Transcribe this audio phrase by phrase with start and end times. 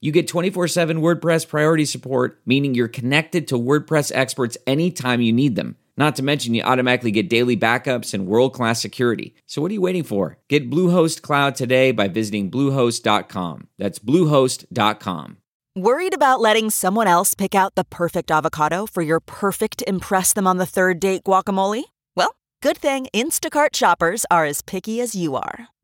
[0.00, 5.32] you get 24 7 WordPress priority support, meaning you're connected to WordPress experts anytime you
[5.32, 5.76] need them.
[5.96, 9.34] Not to mention, you automatically get daily backups and world class security.
[9.46, 10.38] So, what are you waiting for?
[10.48, 13.68] Get Bluehost Cloud today by visiting Bluehost.com.
[13.78, 15.36] That's Bluehost.com.
[15.74, 20.46] Worried about letting someone else pick out the perfect avocado for your perfect Impress Them
[20.46, 21.84] on the Third Date guacamole?
[22.14, 25.68] Well, good thing Instacart shoppers are as picky as you are.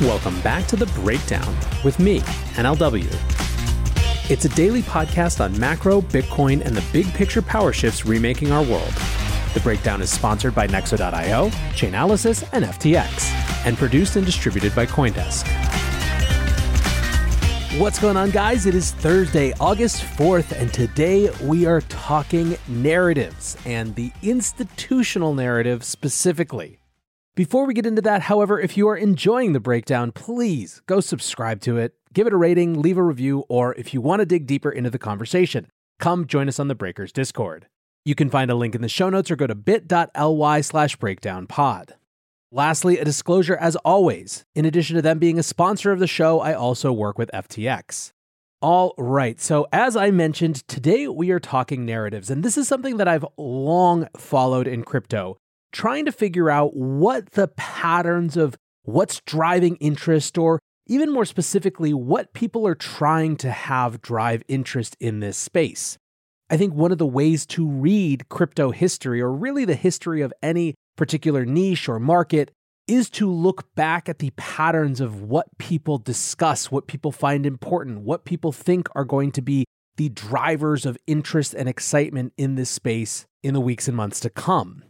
[0.00, 2.18] Welcome back to The Breakdown with me,
[2.56, 3.06] NLW.
[4.28, 8.64] It's a daily podcast on macro, Bitcoin, and the big picture power shifts remaking our
[8.64, 8.92] world.
[9.54, 13.30] The Breakdown is sponsored by Nexo.io, Chainalysis, and FTX,
[13.64, 15.46] and produced and distributed by Coindesk.
[17.78, 18.66] What's going on, guys?
[18.66, 25.84] It is Thursday, August 4th, and today we are talking narratives and the institutional narrative
[25.84, 26.80] specifically.
[27.36, 31.60] Before we get into that, however, if you are enjoying the breakdown, please go subscribe
[31.62, 34.46] to it, give it a rating, leave a review, or if you want to dig
[34.46, 35.66] deeper into the conversation,
[35.98, 37.66] come join us on the Breakers Discord.
[38.04, 41.90] You can find a link in the show notes or go to bit.ly slash breakdownpod.
[42.52, 44.44] Lastly, a disclosure as always.
[44.54, 48.12] In addition to them being a sponsor of the show, I also work with FTX.
[48.62, 52.98] All right, so as I mentioned, today we are talking narratives, and this is something
[52.98, 55.38] that I've long followed in crypto
[55.74, 61.92] trying to figure out what the patterns of what's driving interest, or even more specifically,
[61.92, 65.98] what people are trying to have drive interest in this space.
[66.48, 70.32] I think one of the ways to read crypto history, or really the history of
[70.42, 72.50] any particular niche or market,
[72.86, 78.02] is to look back at the patterns of what people discuss, what people find important,
[78.02, 79.64] what people think are going to be
[79.96, 84.28] the drivers of interest and excitement in this space in the weeks and months to
[84.28, 84.84] come.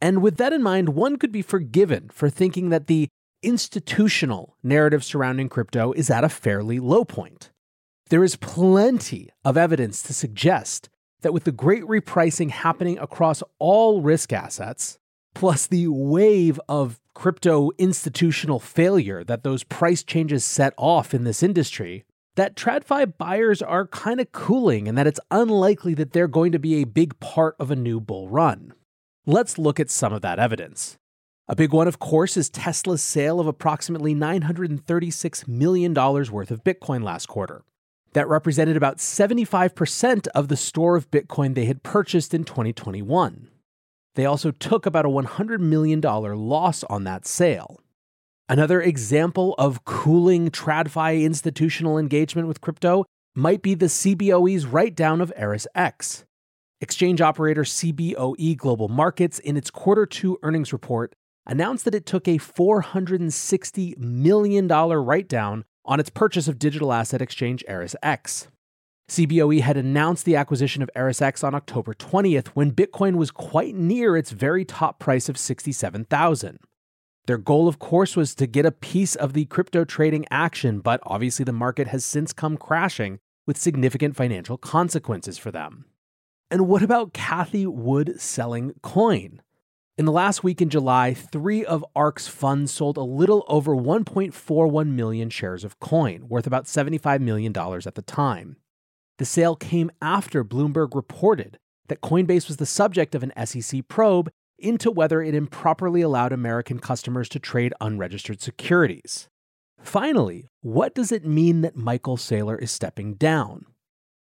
[0.00, 3.08] And with that in mind, one could be forgiven for thinking that the
[3.42, 7.50] institutional narrative surrounding crypto is at a fairly low point.
[8.08, 10.88] There is plenty of evidence to suggest
[11.22, 14.98] that with the great repricing happening across all risk assets,
[15.34, 21.42] plus the wave of crypto institutional failure that those price changes set off in this
[21.42, 22.04] industry,
[22.36, 26.58] that TradFi buyers are kind of cooling and that it's unlikely that they're going to
[26.58, 28.72] be a big part of a new bull run.
[29.28, 30.98] Let's look at some of that evidence.
[31.48, 37.02] A big one, of course, is Tesla's sale of approximately $936 million worth of Bitcoin
[37.02, 37.64] last quarter.
[38.12, 43.48] That represented about 75% of the store of Bitcoin they had purchased in 2021.
[44.14, 47.80] They also took about a $100 million loss on that sale.
[48.48, 53.04] Another example of cooling TradFi institutional engagement with crypto
[53.34, 56.22] might be the CBOE's write down of ErisX.
[56.82, 61.14] Exchange operator CBOE Global Markets, in its quarter two earnings report,
[61.46, 67.22] announced that it took a $460 million write down on its purchase of digital asset
[67.22, 68.48] exchange ErisX.
[69.08, 74.14] CBOE had announced the acquisition of ErisX on October 20th when Bitcoin was quite near
[74.14, 76.58] its very top price of 67,000.
[77.26, 81.00] Their goal, of course, was to get a piece of the crypto trading action, but
[81.04, 85.86] obviously the market has since come crashing with significant financial consequences for them.
[86.48, 89.42] And what about Cathie Wood selling coin?
[89.98, 94.88] In the last week in July, three of ARK's funds sold a little over 1.41
[94.88, 98.56] million shares of coin, worth about $75 million at the time.
[99.18, 101.58] The sale came after Bloomberg reported
[101.88, 106.78] that Coinbase was the subject of an SEC probe into whether it improperly allowed American
[106.78, 109.28] customers to trade unregistered securities.
[109.80, 113.66] Finally, what does it mean that Michael Saylor is stepping down?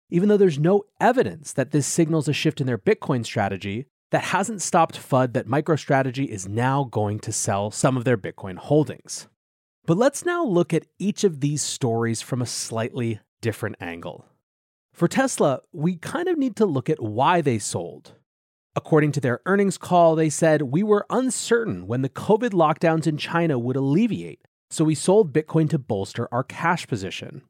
[0.09, 4.25] Even though there's no evidence that this signals a shift in their Bitcoin strategy, that
[4.25, 9.27] hasn't stopped FUD that MicroStrategy is now going to sell some of their Bitcoin holdings.
[9.87, 14.25] But let's now look at each of these stories from a slightly different angle.
[14.93, 18.13] For Tesla, we kind of need to look at why they sold.
[18.75, 23.17] According to their earnings call, they said, We were uncertain when the COVID lockdowns in
[23.17, 27.41] China would alleviate, so we sold Bitcoin to bolster our cash position.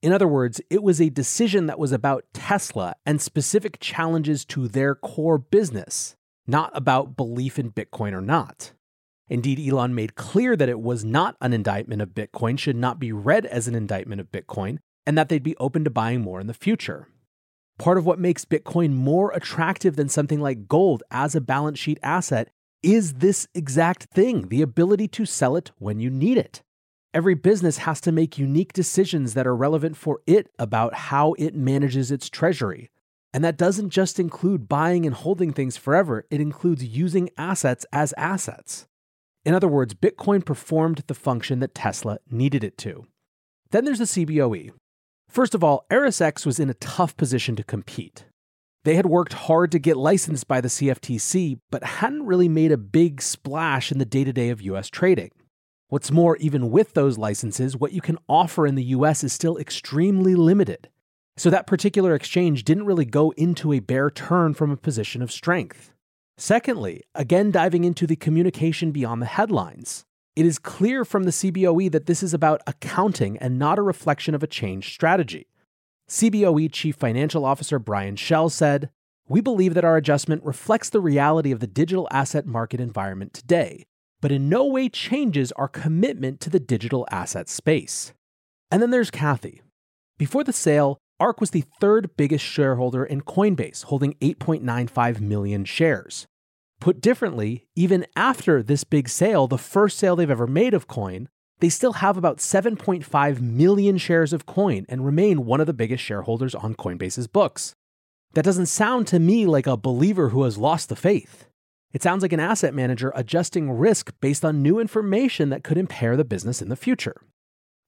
[0.00, 4.68] In other words, it was a decision that was about Tesla and specific challenges to
[4.68, 6.16] their core business,
[6.46, 8.72] not about belief in Bitcoin or not.
[9.28, 13.12] Indeed, Elon made clear that it was not an indictment of Bitcoin, should not be
[13.12, 16.46] read as an indictment of Bitcoin, and that they'd be open to buying more in
[16.46, 17.08] the future.
[17.78, 21.98] Part of what makes Bitcoin more attractive than something like gold as a balance sheet
[22.02, 22.50] asset
[22.82, 26.62] is this exact thing the ability to sell it when you need it.
[27.14, 31.54] Every business has to make unique decisions that are relevant for it about how it
[31.54, 32.90] manages its treasury.
[33.32, 38.12] And that doesn't just include buying and holding things forever, it includes using assets as
[38.18, 38.86] assets.
[39.44, 43.06] In other words, Bitcoin performed the function that Tesla needed it to.
[43.70, 44.72] Then there's the CBOE.
[45.28, 48.24] First of all, ErisX was in a tough position to compete.
[48.84, 52.78] They had worked hard to get licensed by the CFTC, but hadn't really made a
[52.78, 55.30] big splash in the day to day of US trading.
[55.90, 59.56] What's more, even with those licenses, what you can offer in the US is still
[59.56, 60.90] extremely limited.
[61.38, 65.32] So that particular exchange didn't really go into a bear turn from a position of
[65.32, 65.94] strength.
[66.36, 70.04] Secondly, again diving into the communication beyond the headlines.
[70.36, 74.34] It is clear from the CBOE that this is about accounting and not a reflection
[74.34, 75.46] of a change strategy.
[76.10, 78.90] CBOE Chief Financial Officer Brian Schell said,
[79.26, 83.86] We believe that our adjustment reflects the reality of the digital asset market environment today,
[84.20, 88.12] but in no way changes our commitment to the digital asset space.
[88.70, 89.62] And then there's Cathie.
[90.18, 96.26] Before the sale, ARK was the third biggest shareholder in Coinbase, holding 8.95 million shares.
[96.80, 101.28] Put differently, even after this big sale, the first sale they've ever made of Coin,
[101.60, 106.04] they still have about 7.5 million shares of Coin and remain one of the biggest
[106.04, 107.74] shareholders on Coinbase's books.
[108.34, 111.46] That doesn't sound to me like a believer who has lost the faith.
[111.92, 116.16] It sounds like an asset manager adjusting risk based on new information that could impair
[116.16, 117.22] the business in the future.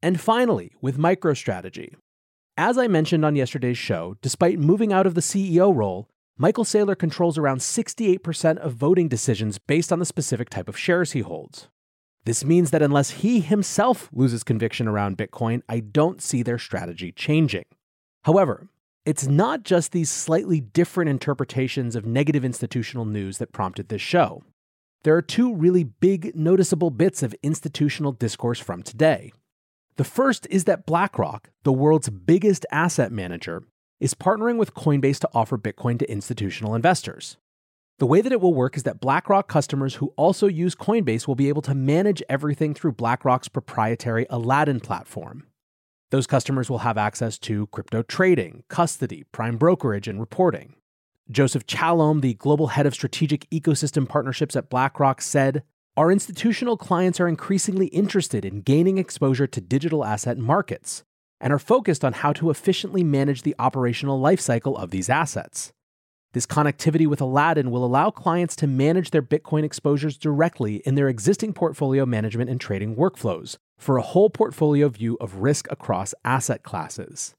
[0.02, 1.94] And finally, with MicroStrategy.
[2.56, 6.08] As I mentioned on yesterday's show, despite moving out of the CEO role,
[6.38, 11.12] Michael Saylor controls around 68% of voting decisions based on the specific type of shares
[11.12, 11.68] he holds.
[12.24, 17.12] This means that unless he himself loses conviction around Bitcoin, I don't see their strategy
[17.12, 17.64] changing.
[18.24, 18.68] However,
[19.06, 24.42] it's not just these slightly different interpretations of negative institutional news that prompted this show.
[25.02, 29.32] There are two really big, noticeable bits of institutional discourse from today.
[29.96, 33.64] The first is that BlackRock, the world's biggest asset manager,
[33.98, 37.38] is partnering with Coinbase to offer Bitcoin to institutional investors.
[37.98, 41.34] The way that it will work is that BlackRock customers who also use Coinbase will
[41.34, 45.44] be able to manage everything through BlackRock's proprietary Aladdin platform.
[46.10, 50.74] Those customers will have access to crypto trading, custody, prime brokerage, and reporting.
[51.30, 55.62] Joseph Chalom, the global head of strategic ecosystem partnerships at BlackRock, said,
[55.96, 61.04] Our institutional clients are increasingly interested in gaining exposure to digital asset markets
[61.40, 65.72] and are focused on how to efficiently manage the operational lifecycle of these assets.
[66.32, 71.08] This connectivity with Aladdin will allow clients to manage their Bitcoin exposures directly in their
[71.08, 76.62] existing portfolio management and trading workflows for a whole portfolio view of risk across asset
[76.62, 77.34] classes.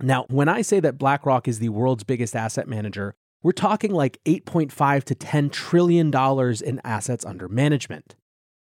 [0.00, 4.20] Now, when I say that BlackRock is the world's biggest asset manager, we're talking like
[4.24, 8.14] 8.5 to 10 trillion dollars in assets under management.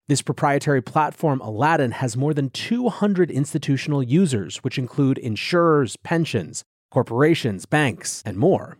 [0.09, 7.65] This proprietary platform, Aladdin, has more than 200 institutional users, which include insurers, pensions, corporations,
[7.65, 8.77] banks, and more.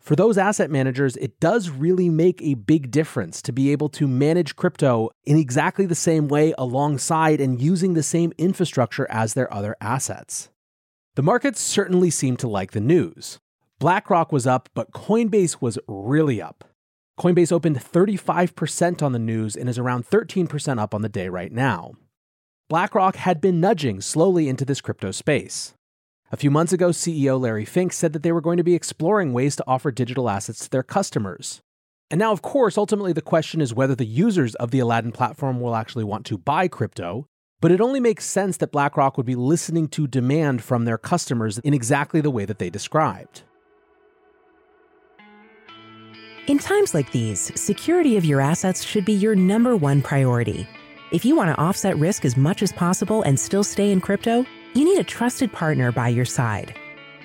[0.00, 4.08] For those asset managers, it does really make a big difference to be able to
[4.08, 9.52] manage crypto in exactly the same way alongside and using the same infrastructure as their
[9.52, 10.48] other assets.
[11.16, 13.38] The markets certainly seem to like the news.
[13.78, 16.64] BlackRock was up, but Coinbase was really up.
[17.18, 21.52] Coinbase opened 35% on the news and is around 13% up on the day right
[21.52, 21.92] now.
[22.70, 25.74] BlackRock had been nudging slowly into this crypto space.
[26.32, 29.32] A few months ago, CEO Larry Fink said that they were going to be exploring
[29.32, 31.60] ways to offer digital assets to their customers.
[32.08, 35.60] And now, of course, ultimately the question is whether the users of the Aladdin platform
[35.60, 37.26] will actually want to buy crypto,
[37.60, 41.58] but it only makes sense that BlackRock would be listening to demand from their customers
[41.58, 43.42] in exactly the way that they described.
[46.46, 50.68] In times like these, security of your assets should be your number one priority.
[51.10, 54.46] If you want to offset risk as much as possible and still stay in crypto,
[54.74, 56.74] you need a trusted partner by your side.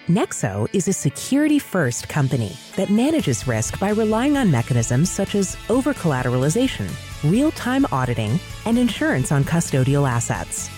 [0.07, 5.57] Nexo is a security first company that manages risk by relying on mechanisms such as
[5.69, 6.89] over collateralization,
[7.29, 10.69] real time auditing, and insurance on custodial assets.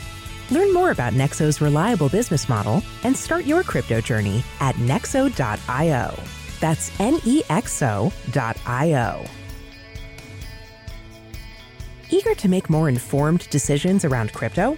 [0.50, 6.24] Learn more about Nexo's reliable business model and start your crypto journey at nexo.io.
[6.59, 9.25] That's N E X O.io.
[12.09, 14.77] Eager to make more informed decisions around crypto?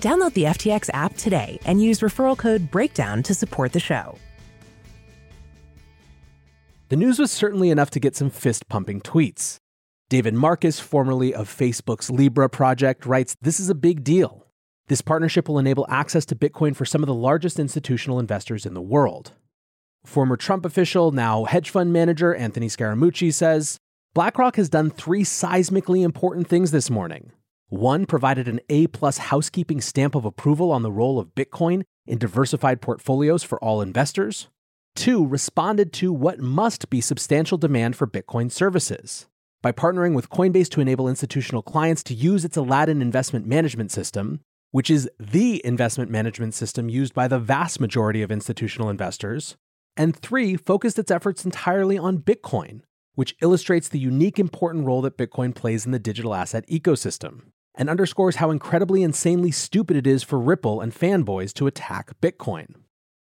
[0.00, 4.18] Download the FTX app today and use referral code BREAKDOWN to support the show.
[6.90, 9.56] The news was certainly enough to get some fist pumping tweets.
[10.10, 14.46] David Marcus, formerly of Facebook's Libra project, writes This is a big deal.
[14.88, 18.74] This partnership will enable access to Bitcoin for some of the largest institutional investors in
[18.74, 19.32] the world.
[20.04, 23.78] Former Trump official, now hedge fund manager Anthony Scaramucci says
[24.12, 27.32] BlackRock has done three seismically important things this morning.
[27.68, 32.18] One provided an A plus housekeeping stamp of approval on the role of Bitcoin in
[32.18, 34.48] diversified portfolios for all investors.
[34.94, 39.26] Two, responded to what must be substantial demand for Bitcoin services
[39.62, 44.40] by partnering with Coinbase to enable institutional clients to use its Aladdin investment management system,
[44.70, 49.56] which is the investment management system used by the vast majority of institutional investors.
[49.96, 52.82] And three, focused its efforts entirely on Bitcoin,
[53.14, 57.40] which illustrates the unique important role that Bitcoin plays in the digital asset ecosystem
[57.74, 62.74] and underscores how incredibly insanely stupid it is for Ripple and fanboys to attack Bitcoin.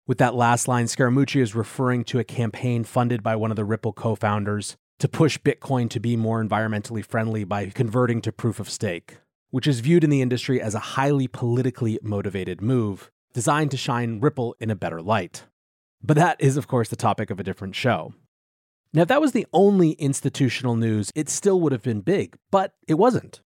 [0.06, 3.64] With that last line, Scaramucci is referring to a campaign funded by one of the
[3.64, 8.60] Ripple co founders to push Bitcoin to be more environmentally friendly by converting to proof
[8.60, 9.18] of stake,
[9.52, 14.20] which is viewed in the industry as a highly politically motivated move designed to shine
[14.20, 15.44] Ripple in a better light.
[16.04, 18.14] But that is, of course, the topic of a different show.
[18.94, 22.76] Now, if that was the only institutional news, it still would have been big, but
[22.88, 23.42] it wasn't.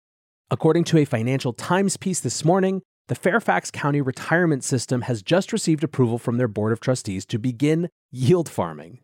[0.50, 5.52] According to a Financial Times piece this morning, the Fairfax County Retirement System has just
[5.52, 9.00] received approval from their Board of Trustees to begin yield farming.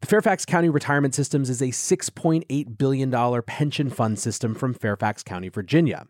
[0.00, 5.48] The Fairfax County Retirement Systems is a $6.8 billion pension fund system from Fairfax County,
[5.48, 6.06] Virginia.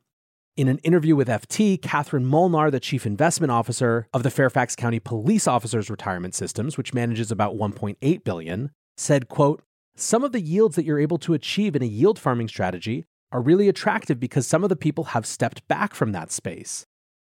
[0.58, 5.00] In an interview with FT, Catherine Molnar, the chief investment officer of the Fairfax County
[5.00, 9.62] Police Officers Retirement Systems, which manages about 1.8 billion, said, quote,
[9.94, 13.40] "Some of the yields that you're able to achieve in a yield farming strategy are
[13.40, 16.86] really attractive because some of the people have stepped back from that space.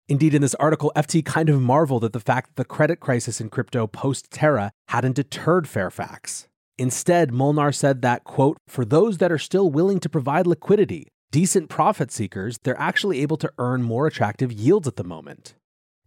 [0.09, 3.41] Indeed, in this article, FT kind of marveled at the fact that the credit crisis
[3.41, 6.49] in crypto post Terra hadn't deterred Fairfax.
[6.79, 11.69] Instead, Molnar said that, quote, for those that are still willing to provide liquidity, decent
[11.69, 15.55] profit seekers, they're actually able to earn more attractive yields at the moment.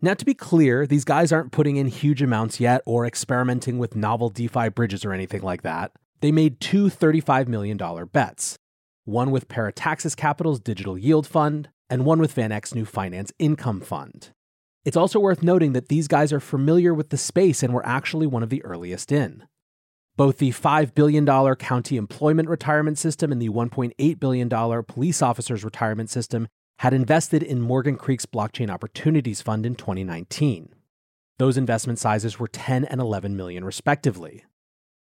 [0.01, 3.95] Now, to be clear, these guys aren't putting in huge amounts yet or experimenting with
[3.95, 5.91] novel DeFi bridges or anything like that.
[6.21, 7.77] They made two $35 million
[8.11, 8.57] bets
[9.05, 14.29] one with Parataxis Capital's Digital Yield Fund, and one with VanEck's new Finance Income Fund.
[14.85, 18.27] It's also worth noting that these guys are familiar with the space and were actually
[18.27, 19.43] one of the earliest in.
[20.17, 24.49] Both the $5 billion county employment retirement system and the $1.8 billion
[24.83, 26.47] police officers retirement system
[26.79, 30.73] had invested in Morgan Creek's Blockchain Opportunities Fund in 2019.
[31.37, 34.45] Those investment sizes were 10 and 11 million respectively.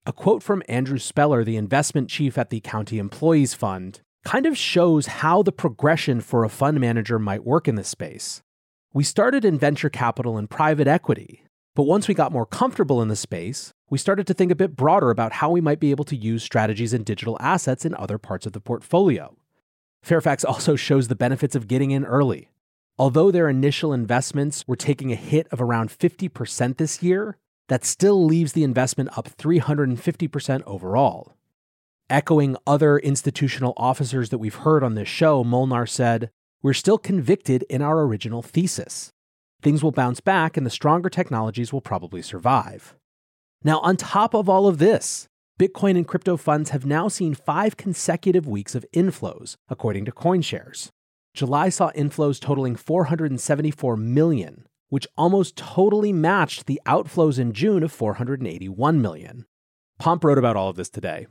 [0.08, 4.58] A quote from Andrew Spellar, the investment chief at the County Employees Fund, kind of
[4.58, 8.42] shows how the progression for a fund manager might work in this space.
[8.94, 11.44] We started in venture capital and private equity,
[11.76, 14.78] but once we got more comfortable in the space, we started to think a bit
[14.78, 18.18] broader about how we might be able to use strategies and digital assets in other
[18.18, 19.36] parts of the portfolio.
[20.04, 22.50] Fairfax also shows the benefits of getting in early.
[22.98, 28.26] Although their initial investments were taking a hit of around 50% this year, that still
[28.26, 31.34] leaves the investment up 350% overall.
[32.10, 36.30] Echoing other institutional officers that we've heard on this show, Molnar said,
[36.62, 39.12] We're still convicted in our original thesis.
[39.62, 42.96] Things will bounce back and the stronger technologies will probably survive.
[43.64, 45.28] Now, on top of all of this,
[45.60, 50.90] Bitcoin and crypto funds have now seen five consecutive weeks of inflows, according to CoinShares.
[51.34, 57.92] July saw inflows totaling 474 million, which almost totally matched the outflows in June of
[57.92, 59.46] 481 million.
[60.00, 61.28] Pomp wrote about all of this today.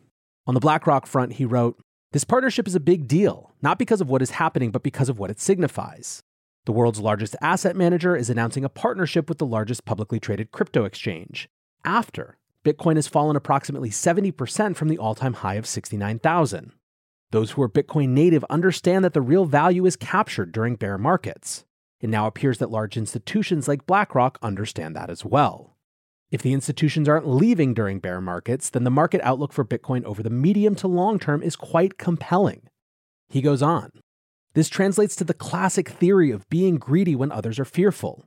[0.47, 1.79] On the BlackRock front, he wrote,
[2.13, 5.19] This partnership is a big deal, not because of what is happening, but because of
[5.19, 6.23] what it signifies.
[6.67, 10.85] The world's largest asset manager is announcing a partnership with the largest publicly traded crypto
[10.85, 11.49] exchange
[11.85, 16.73] after Bitcoin has fallen approximately 70% from the all time high of 69,000.
[17.31, 21.65] Those who are Bitcoin native understand that the real value is captured during bear markets.
[22.01, 25.77] It now appears that large institutions like BlackRock understand that as well.
[26.31, 30.23] If the institutions aren't leaving during bear markets, then the market outlook for Bitcoin over
[30.23, 32.63] the medium to long term is quite compelling.
[33.29, 33.91] He goes on
[34.55, 38.25] This translates to the classic theory of being greedy when others are fearful.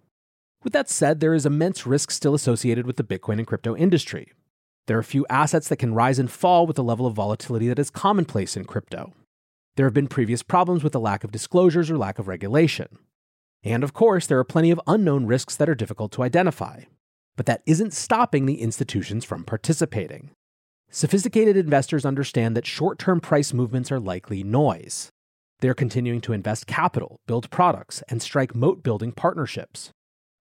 [0.63, 4.31] With that said, there is immense risk still associated with the Bitcoin and crypto industry.
[4.87, 7.79] There are few assets that can rise and fall with the level of volatility that
[7.79, 9.13] is commonplace in crypto.
[9.75, 12.97] There have been previous problems with the lack of disclosures or lack of regulation.
[13.63, 16.83] And of course, there are plenty of unknown risks that are difficult to identify.
[17.35, 20.31] But that isn't stopping the institutions from participating.
[20.89, 25.09] Sophisticated investors understand that short term price movements are likely noise.
[25.59, 29.91] They're continuing to invest capital, build products, and strike moat building partnerships.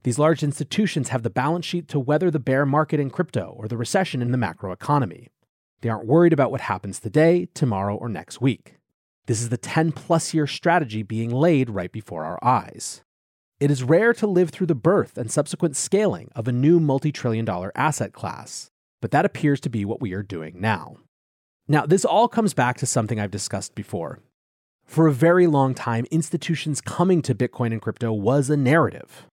[0.04, 3.66] These large institutions have the balance sheet to weather the bear market in crypto or
[3.66, 5.26] the recession in the macroeconomy.
[5.80, 8.76] They aren't worried about what happens today, tomorrow, or next week.
[9.26, 13.02] This is the 10 plus year strategy being laid right before our eyes.
[13.61, 17.11] It is rare to live through the birth and subsequent scaling of a new multi
[17.11, 18.71] trillion dollar asset class,
[19.03, 20.99] but that appears to be what we are doing now.
[21.67, 24.21] Now, this all comes back to something I've discussed before.
[24.85, 29.27] For a very long time, institutions coming to Bitcoin and crypto was a narrative.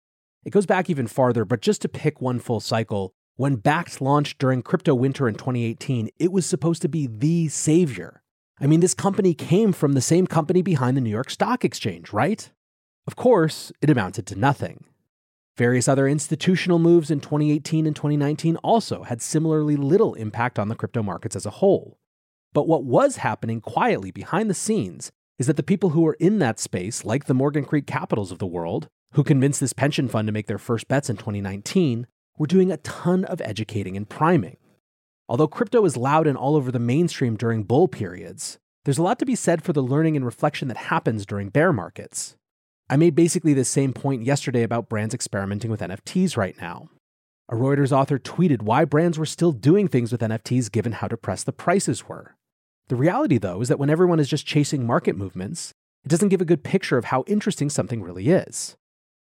[0.45, 4.39] It goes back even farther, but just to pick one full cycle, when Bakkt launched
[4.39, 8.23] during crypto winter in 2018, it was supposed to be the savior.
[8.61, 12.13] I mean, this company came from the same company behind the New York Stock Exchange,
[12.13, 12.49] right?
[13.07, 14.85] Of course, it amounted to nothing.
[15.57, 20.75] Various other institutional moves in 2018 and 2019 also had similarly little impact on the
[20.75, 21.99] crypto markets as a whole.
[22.53, 26.39] But what was happening quietly behind the scenes is that the people who were in
[26.39, 30.27] that space, like the Morgan Creek Capitals of the world, who convinced this pension fund
[30.27, 32.07] to make their first bets in 2019,
[32.39, 34.57] were doing a ton of educating and priming.
[35.29, 39.19] Although crypto is loud and all over the mainstream during bull periods, there's a lot
[39.19, 42.37] to be said for the learning and reflection that happens during bear markets.
[42.93, 46.91] I made basically the same point yesterday about brands experimenting with NFTs right now.
[47.49, 51.47] A Reuters author tweeted why brands were still doing things with NFTs given how depressed
[51.47, 52.35] the prices were.
[52.89, 55.73] The reality, though, is that when everyone is just chasing market movements,
[56.05, 58.77] it doesn't give a good picture of how interesting something really is.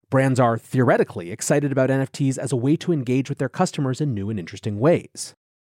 [0.09, 4.15] Brands are theoretically excited about NFTs as a way to engage with their customers in
[4.15, 5.35] new and interesting ways.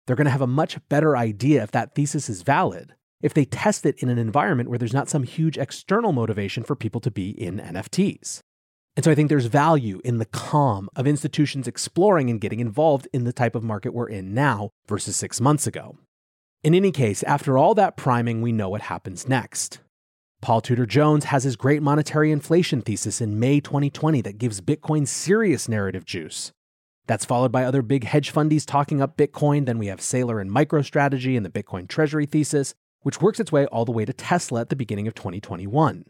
[0.08, 3.46] They're going to have a much better idea if that thesis is valid if they
[3.46, 7.12] test it in an environment where there's not some huge external motivation for people to
[7.12, 8.42] be in NFTs.
[8.96, 13.08] And so I think there's value in the calm of institutions exploring and getting involved
[13.14, 15.98] in the type of market we're in now versus six months ago.
[16.64, 19.80] In any case, after all that priming, we know what happens next.
[20.42, 25.08] Paul Tudor Jones has his great monetary inflation thesis in May 2020 that gives Bitcoin
[25.08, 26.52] serious narrative juice.
[27.08, 29.66] That's followed by other big hedge fundies talking up Bitcoin.
[29.66, 33.66] Then we have Saylor and MicroStrategy and the Bitcoin Treasury thesis, which works its way
[33.68, 36.06] all the way to Tesla at the beginning of 2021.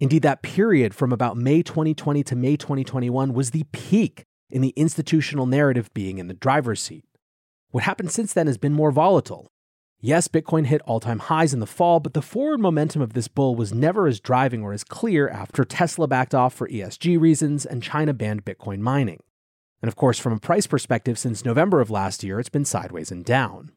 [0.00, 4.74] Indeed, that period from about May 2020 to May 2021 was the peak in the
[4.76, 7.04] institutional narrative being in the driver's seat.
[7.70, 9.48] What happened since then has been more volatile.
[10.00, 13.28] Yes, Bitcoin hit all time highs in the fall, but the forward momentum of this
[13.28, 17.64] bull was never as driving or as clear after Tesla backed off for ESG reasons
[17.64, 19.20] and China banned Bitcoin mining.
[19.80, 23.12] And of course, from a price perspective, since November of last year, it's been sideways
[23.12, 23.70] and down.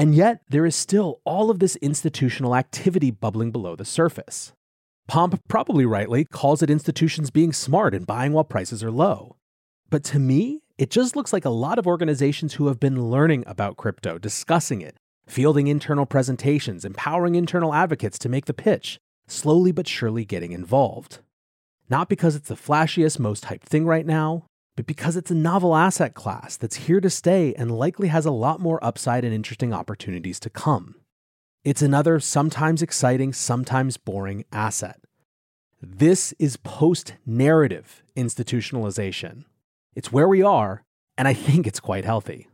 [0.00, 4.54] And yet, there is still all of this institutional activity bubbling below the surface.
[5.06, 9.36] Pomp, probably rightly, calls it institutions being smart and buying while prices are low.
[9.90, 13.44] But to me, it just looks like a lot of organizations who have been learning
[13.46, 19.70] about crypto, discussing it, fielding internal presentations, empowering internal advocates to make the pitch, slowly
[19.70, 21.18] but surely getting involved.
[21.90, 24.46] Not because it's the flashiest, most hyped thing right now,
[24.80, 28.30] but because it's a novel asset class that's here to stay and likely has a
[28.30, 30.94] lot more upside and interesting opportunities to come.
[31.64, 34.98] It's another sometimes exciting, sometimes boring asset.
[35.82, 39.44] This is post narrative institutionalization.
[39.94, 40.82] It's where we are,
[41.18, 42.48] and I think it's quite healthy.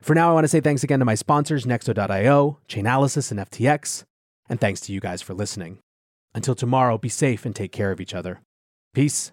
[0.00, 4.04] For now, I want to say thanks again to my sponsors, Nexo.io, Chainalysis, and FTX,
[4.48, 5.80] and thanks to you guys for listening.
[6.34, 8.40] Until tomorrow, be safe and take care of each other.
[8.94, 9.32] Peace.